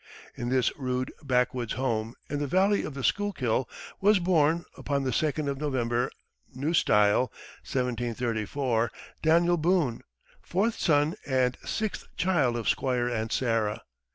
In 0.35 0.49
this 0.49 0.75
rude 0.77 1.13
backwoods 1.21 1.73
home, 1.73 2.15
in 2.27 2.39
the 2.39 2.47
valley 2.47 2.81
of 2.83 2.95
the 2.95 3.03
Schuylkill, 3.03 3.69
was 3.99 4.17
born, 4.17 4.65
upon 4.75 5.03
the 5.03 5.13
second 5.13 5.47
of 5.47 5.59
November 5.59 6.09
(new 6.55 6.73
style), 6.73 7.31
1734, 7.71 8.91
Daniel 9.21 9.57
Boone, 9.57 10.01
fourth 10.41 10.79
son 10.79 11.13
and 11.27 11.55
sixth 11.65 12.07
child 12.17 12.57
of 12.57 12.67
Squire 12.67 13.09
and 13.09 13.31
Sarah. 13.31 13.83